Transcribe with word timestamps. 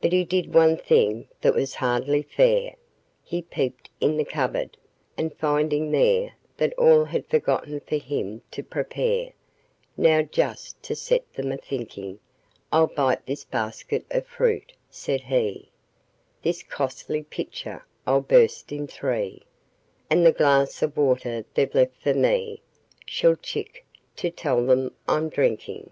But 0.00 0.10
he 0.12 0.24
did 0.24 0.54
one 0.54 0.76
thing 0.76 1.28
that 1.40 1.54
was 1.54 1.76
hardly 1.76 2.22
fair; 2.22 2.74
He 3.22 3.42
peeped 3.42 3.90
in 4.00 4.16
the 4.16 4.24
cupboard, 4.24 4.76
and 5.16 5.32
finding 5.38 5.92
there 5.92 6.34
That 6.56 6.72
all 6.76 7.04
had 7.04 7.28
forgotten 7.28 7.78
for 7.78 7.94
him 7.94 8.42
to 8.50 8.64
prepare 8.64 9.30
"Now 9.96 10.22
just 10.22 10.82
to 10.82 10.96
set 10.96 11.32
them 11.34 11.52
a 11.52 11.56
thinking, 11.58 12.18
I'll 12.72 12.88
bite 12.88 13.24
this 13.24 13.44
basket 13.44 14.04
of 14.10 14.26
fruit," 14.26 14.72
said 14.90 15.20
he, 15.20 15.70
"This 16.42 16.64
costly 16.64 17.22
pitcher 17.22 17.86
I'll 18.04 18.20
burst 18.20 18.72
in 18.72 18.88
three, 18.88 19.42
And 20.10 20.26
the 20.26 20.32
glass 20.32 20.82
of 20.82 20.96
water 20.96 21.44
they've 21.54 21.72
left 21.72 21.94
for 22.02 22.14
me 22.14 22.62
Shall 23.06 23.36
'Tchick!' 23.36 23.86
to 24.16 24.28
tell 24.28 24.66
them 24.66 24.92
I'm 25.06 25.28
drinking." 25.28 25.90